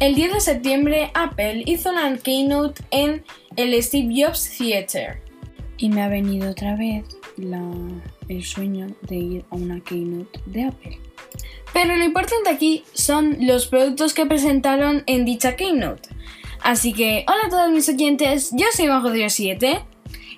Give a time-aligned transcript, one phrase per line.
[0.00, 3.22] El 10 de septiembre Apple hizo una keynote en
[3.56, 5.20] el Steve Jobs Theater.
[5.76, 7.04] Y me ha venido otra vez
[7.36, 10.98] el sueño de ir a una keynote de Apple.
[11.74, 16.08] Pero lo importante aquí son los productos que presentaron en dicha keynote.
[16.62, 19.80] Así que, hola a todos mis oyentes, yo soy Bajo 7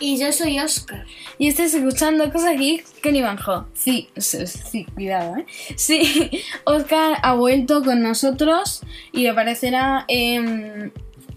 [0.00, 1.04] y yo soy Oscar.
[1.38, 3.66] Y estáis escuchando Cosas aquí con Ivanjo.
[3.74, 5.46] Sí, sí, cuidado, ¿eh?
[5.76, 6.30] Sí,
[6.64, 8.82] Oscar ha vuelto con nosotros
[9.12, 10.92] y aparecerá en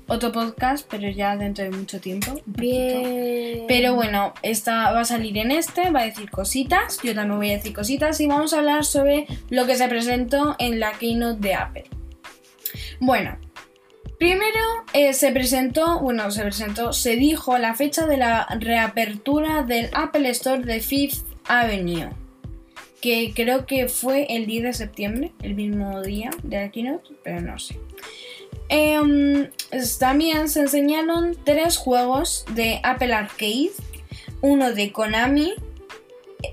[0.07, 2.41] otro podcast, pero ya dentro de mucho tiempo.
[2.45, 3.65] Bien.
[3.67, 7.49] Pero bueno, esta va a salir en este, va a decir cositas, yo también voy
[7.51, 11.39] a decir cositas y vamos a hablar sobre lo que se presentó en la keynote
[11.39, 11.89] de Apple.
[12.99, 13.37] Bueno,
[14.19, 14.59] Primero
[14.91, 20.29] eh, se presentó, bueno, se presentó, se dijo la fecha de la reapertura del Apple
[20.31, 22.09] Store de Fifth Avenue,
[23.01, 27.39] que creo que fue el 10 de septiembre, el mismo día de la keynote, pero
[27.39, 27.79] no sé.
[28.67, 29.49] Em,
[29.99, 33.71] también se enseñaron tres juegos de Apple Arcade,
[34.41, 35.53] uno de Konami,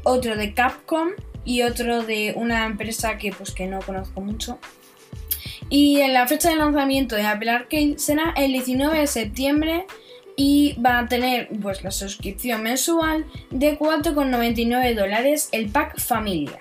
[0.05, 1.09] otro de Capcom
[1.45, 4.61] y otro de una empresa que pues que no conozco mucho
[5.69, 9.87] y en la fecha de lanzamiento de Apple Arcade será el 19 de septiembre
[10.37, 16.59] y va a tener pues la suscripción mensual de 4,99 dólares el pack familia.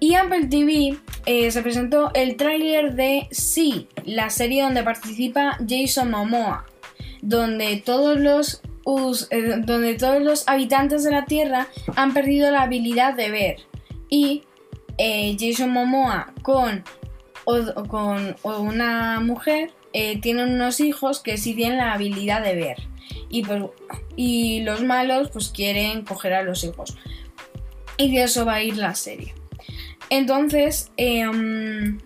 [0.00, 6.10] Y Apple TV eh, se presentó el tráiler de Sí, la serie donde participa Jason
[6.10, 6.66] Momoa,
[7.22, 8.60] donde todos los
[9.30, 13.56] eh, donde todos los habitantes de la Tierra han perdido la habilidad de ver.
[14.10, 14.42] Y
[14.98, 16.84] eh, Jason Momoa con
[17.44, 22.76] o, con una mujer eh, tienen unos hijos que sí tienen la habilidad de ver.
[23.28, 23.64] Y, pues,
[24.16, 26.96] y los malos pues quieren coger a los hijos.
[27.96, 29.34] Y de eso va a ir la serie.
[30.10, 31.98] Entonces, em,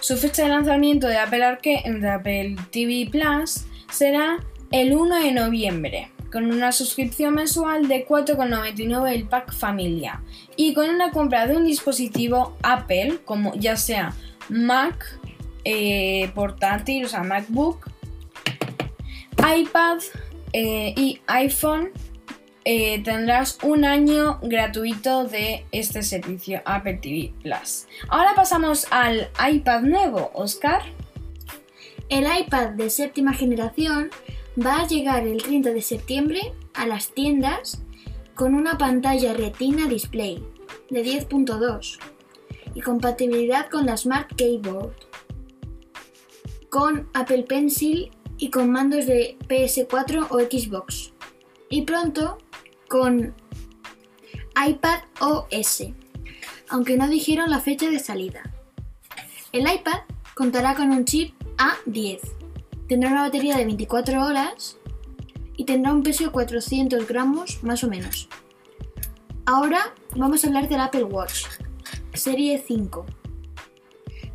[0.00, 5.32] su fecha de lanzamiento de Apple, Arcade, de Apple TV Plus será el 1 de
[5.32, 10.20] noviembre, con una suscripción mensual de 4,99 el pack familia
[10.56, 14.14] y con una compra de un dispositivo Apple, como ya sea
[14.48, 15.18] Mac
[15.64, 17.88] eh, portátil, o sea, MacBook,
[19.38, 19.98] iPad
[20.52, 21.90] eh, y iPhone,
[22.64, 27.86] eh, tendrás un año gratuito de este servicio Apple TV Plus.
[28.08, 30.82] Ahora pasamos al iPad nuevo, Oscar.
[32.08, 34.10] El iPad de séptima generación
[34.64, 36.40] va a llegar el 30 de septiembre
[36.74, 37.82] a las tiendas
[38.34, 40.42] con una pantalla Retina Display
[40.90, 41.98] de 10.2
[42.74, 44.94] y compatibilidad con la Smart Keyboard,
[46.70, 51.12] con Apple Pencil y con mandos de PS4 o Xbox.
[51.70, 52.38] Y pronto
[52.88, 53.34] con
[54.68, 55.84] iPad OS,
[56.68, 58.42] aunque no dijeron la fecha de salida.
[59.52, 60.00] El iPad
[60.34, 62.20] contará con un chip A10,
[62.88, 64.78] tendrá una batería de 24 horas
[65.56, 68.28] y tendrá un peso de 400 gramos más o menos.
[69.46, 71.44] Ahora vamos a hablar del Apple Watch,
[72.14, 73.04] Serie 5.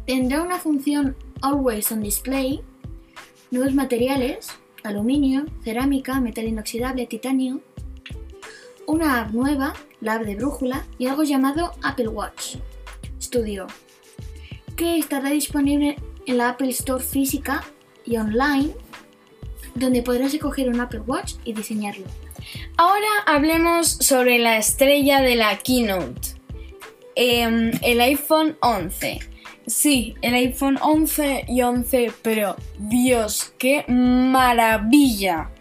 [0.05, 2.61] Tendrá una función Always on Display,
[3.51, 4.49] nuevos materiales,
[4.83, 7.61] aluminio, cerámica, metal inoxidable, titanio,
[8.85, 12.57] una app nueva, la app de brújula, y algo llamado Apple Watch
[13.21, 13.67] Studio,
[14.75, 17.63] que estará disponible en la Apple Store física
[18.05, 18.73] y online,
[19.75, 22.05] donde podrás escoger un Apple Watch y diseñarlo.
[22.75, 26.38] Ahora hablemos sobre la estrella de la keynote.
[27.15, 29.19] Em, el iPhone 11.
[29.67, 35.51] Sí, el iPhone 11 y 11 pero Dios, qué maravilla.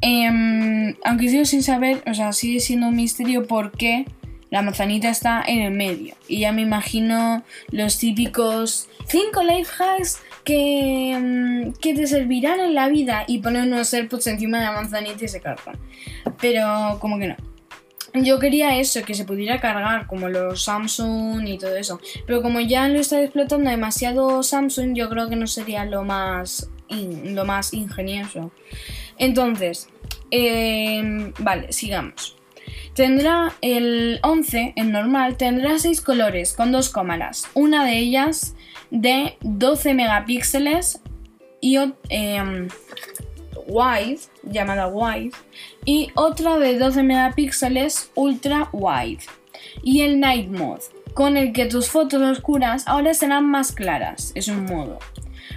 [0.00, 4.06] Em, aunque sigo sin saber, o sea, sigue siendo un misterio por qué
[4.50, 6.14] la manzanita está en el medio.
[6.28, 12.74] Y ya me imagino los típicos 5 life hacks que, em, que te servirán en
[12.74, 15.76] la vida y poner unos AirPods encima de la manzanita y se cargan.
[16.40, 17.36] Pero como que no.
[18.24, 22.00] Yo quería eso, que se pudiera cargar como los Samsung y todo eso.
[22.26, 26.70] Pero como ya lo está explotando demasiado Samsung, yo creo que no sería lo más,
[26.88, 28.52] lo más ingenioso.
[29.18, 29.88] Entonces,
[30.30, 32.36] em, vale, sigamos.
[32.94, 37.46] Tendrá el 11, en normal, tendrá 6 colores con dos cámaras.
[37.52, 38.54] Una de ellas
[38.90, 41.00] de 12 megapíxeles
[41.60, 41.76] y
[42.08, 42.68] eh,
[43.66, 45.32] wide, llamada wide,
[45.84, 49.24] y otra de 12 megapíxeles ultra wide.
[49.82, 50.82] Y el night mode,
[51.14, 54.98] con el que tus fotos oscuras ahora serán más claras, es un modo.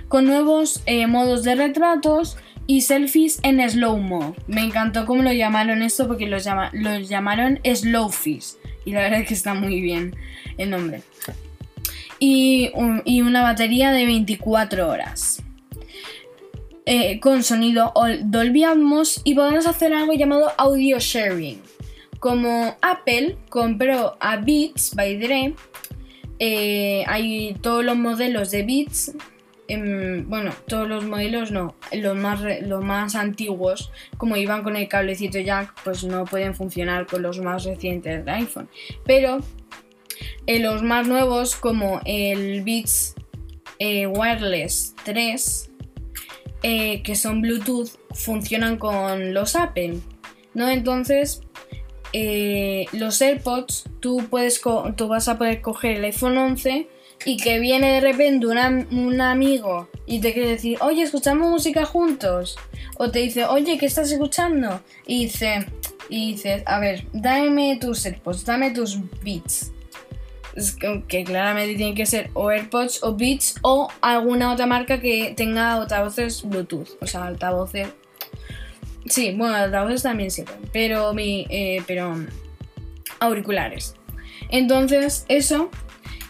[0.08, 4.36] Con nuevos eh, modos de retratos y selfies en slow mode.
[4.48, 7.60] Me encantó cómo lo llamaron esto porque los, llama los llamaron.
[7.64, 10.16] Y la verdad es que está muy bien
[10.58, 11.02] el nombre.
[12.20, 12.72] y,
[13.06, 15.44] y una batería de 24 horas.
[16.92, 21.62] Eh, con sonido Ol- Dolby Atmos y podrás hacer algo llamado audio sharing.
[22.20, 25.54] Como Apple compró a Beats by Dre,
[26.40, 29.12] eh, hay todos los modelos de Beats,
[29.68, 34.88] em, bueno, todos los modelos no, los más, los más antiguos, como iban con el
[34.88, 38.68] cablecito jack, pues no pueden funcionar con los más recientes de iPhone.
[39.06, 39.38] Pero
[40.48, 43.14] eh, los más nuevos, como el Beats
[43.80, 45.70] Wireless 3,
[46.64, 50.00] eh, que son Bluetooth, funcionan con los Apple,
[50.54, 50.70] ¿no?
[50.70, 51.42] Entonces,
[52.14, 54.62] eh, los AirPods, tú, puedes
[54.96, 56.88] tú vas a poder coger el iPhone 11
[57.26, 61.50] y que viene de repente un am- un amigo y te quiere decir, oye, escuchamos
[61.50, 62.58] música juntos.
[62.98, 64.82] O te dice, oye, ¿qué estás escuchando?
[65.06, 65.66] Y dice,
[66.10, 69.72] y dices, a ver, dame tus AirPods, dame tus Beats.
[71.08, 75.74] Que, claramente tienen que ser o AirPods o Beats o alguna otra marca que tenga
[75.74, 76.90] altavoces Bluetooth.
[77.02, 77.90] O sea, altavoces.
[79.06, 81.46] Sí, bueno, altavoces también sirven, pero mi.
[81.50, 82.16] eh, pero.
[83.20, 83.96] auriculares.
[84.50, 85.70] Entonces, eso.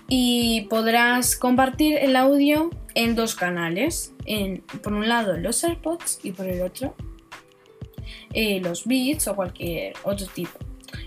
[0.07, 4.13] Y podrás compartir el audio en dos canales.
[4.25, 6.95] En, por un lado los AirPods y por el otro
[8.33, 10.57] eh, los Beats o cualquier otro tipo.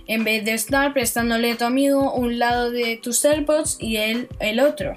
[0.06, 4.28] En vez de estar prestándole a tu amigo un lado de tus AirPods y él
[4.40, 4.92] el otro.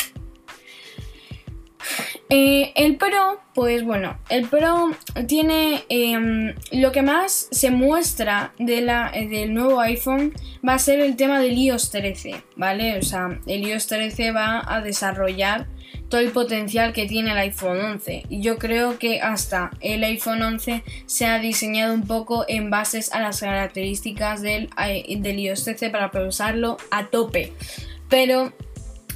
[2.29, 4.91] Eh, el Pro, pues bueno, el Pro
[5.27, 10.33] tiene em, lo que más se muestra de la, del nuevo iPhone
[10.67, 12.97] va a ser el tema del iOS 13, ¿vale?
[12.97, 15.67] O sea, el iOS 13 va a desarrollar
[16.09, 20.41] todo el potencial que tiene el iPhone 11 y yo creo que hasta el iPhone
[20.41, 24.69] 11 se ha diseñado un poco en bases a las características del,
[25.05, 27.53] i- del iOS 13 para usarlo a tope.
[28.09, 28.53] Pero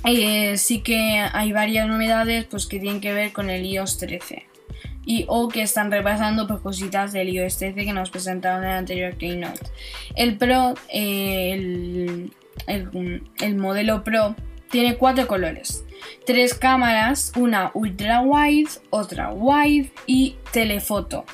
[0.05, 4.45] eh, sí que hay varias novedades pues, que tienen que ver con el iOS 13.
[5.05, 8.75] Y o que están repasando pues, cositas del iOS 13 que nos presentaron en el
[8.77, 9.59] anterior Keynote.
[10.15, 12.33] El Pro, eh, el-
[13.41, 14.35] el modelo Pro,
[14.71, 15.83] tiene cuatro colores.
[16.25, 21.25] Tres cámaras, una ultra wide, otra wide y telefoto.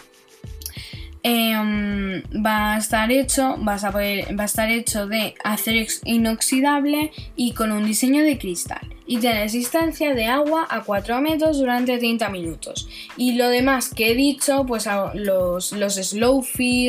[1.23, 7.11] Em, va a estar hecho, vas a poder- va a estar hecho de acero inoxidable
[7.35, 8.94] y con un diseño de cristal.
[9.07, 12.88] Y tiene resistencia de agua a 4 metros durante 30 minutos.
[13.18, 16.44] Y lo demás que he dicho, pues los, los slow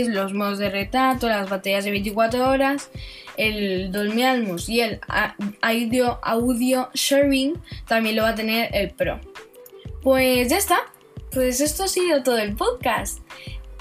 [0.08, 2.90] los modos de retrato, las baterías de 24 horas,
[3.36, 5.00] el Dolby Atmos y el
[5.60, 9.20] audio, audio sharing también lo va a tener el Pro.
[10.02, 10.78] Pues ya está.
[11.32, 13.18] Pues esto ha sido todo el podcast.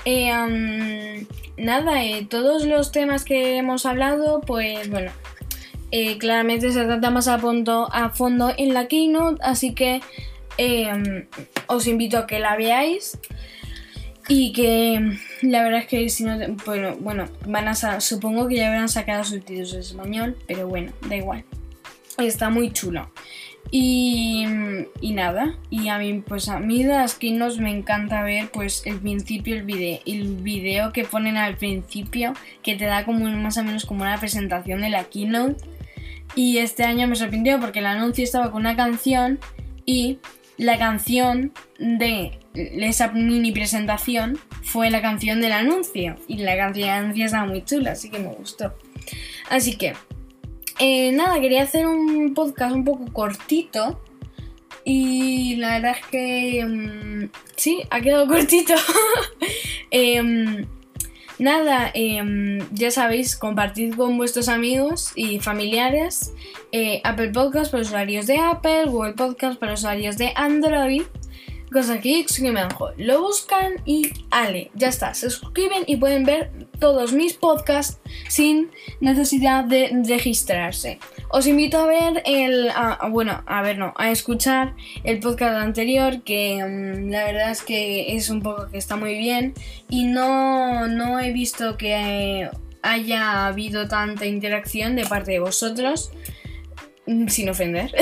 [0.04, 1.26] Eh,
[1.58, 5.12] nada, eh, todos los temas que hemos hablado, pues bueno,
[5.92, 10.02] eh, claramente se trata más a fondo, a fondo en la keynote, así que
[10.58, 11.28] eh,
[11.68, 13.18] os invito a que la veáis
[14.28, 18.68] y que la verdad es que si no, bueno, bueno van a supongo que ya
[18.68, 21.46] habrán sacado subtítulos en español, pero bueno, da igual,
[22.18, 23.10] está muy chulo.
[23.72, 24.46] Y,
[25.02, 29.00] y nada, y a mí, pues a mí las keynotes me encanta ver pues el
[29.00, 33.64] principio, el video, el video que ponen al principio, que te da como más o
[33.64, 35.64] menos como una presentación de la keynote.
[36.36, 39.40] Y este año me sorprendió porque el anuncio estaba con una canción
[39.86, 40.20] y
[40.58, 46.16] la canción de esa mini presentación fue la canción del anuncio.
[46.28, 48.74] Y la canción del anuncio estaba muy chula, así que me gustó.
[49.50, 49.94] Así que
[50.80, 54.02] eh, nada, quería hacer un podcast un poco cortito.
[54.84, 58.74] Y la verdad es que mm, sí, ha quedado cortito.
[59.92, 60.66] Em,
[61.40, 66.34] nada, em, ya sabéis, compartid con vuestros amigos y familiares.
[66.72, 71.04] eh, Apple Podcast para usuarios de Apple, Google Podcast para usuarios de Android.
[71.72, 72.94] Cosa que que mejor.
[72.98, 75.14] Lo buscan y ale, ya está.
[75.14, 81.00] Se suscriben y pueden ver todos mis podcasts sin necesidad de registrarse.
[81.30, 82.70] Os invito a ver el.
[82.70, 87.62] a- bueno, a ver, no, a escuchar el podcast anterior, que mm, la verdad es
[87.62, 89.54] que es un poco que está muy bien.
[89.90, 92.50] Y no, no he visto que
[92.82, 96.12] haya habido tanta interacción de parte de vosotros.
[97.08, 97.94] Mm, Sin ofender.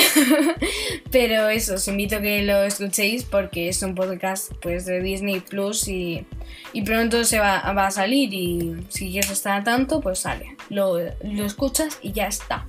[1.11, 5.39] Pero eso, os invito a que lo escuchéis porque es un podcast pues de Disney
[5.39, 6.25] Plus y,
[6.73, 10.55] y pronto se va, va a salir y si quieres estar a tanto, pues sale.
[10.69, 12.65] Lo, lo escuchas y ya está.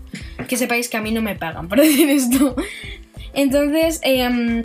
[0.48, 2.54] Que sepáis que a mí no me pagan por decir esto.
[3.32, 4.62] Entonces, em,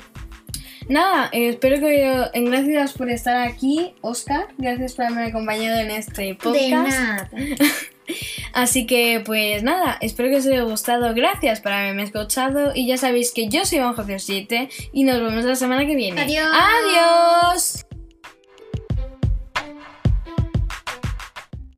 [0.88, 2.04] nada, eh, espero que...
[2.34, 4.48] eh, Gracias por estar aquí, Oscar.
[4.58, 6.62] Gracias por haberme acompañado en este podcast.
[6.62, 7.30] De nada.
[8.60, 11.14] Así que, pues nada, espero que os haya gustado.
[11.14, 12.74] Gracias por haberme escuchado.
[12.76, 15.96] Y ya sabéis que yo soy Juan José 7 y nos vemos la semana que
[15.96, 16.20] viene.
[16.20, 16.48] Adiós.
[16.54, 17.89] ¡Adiós!